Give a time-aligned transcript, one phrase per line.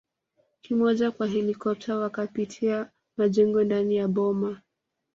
[0.61, 4.61] kimoja kwa helikopta wakapitia majengo ndani ya boma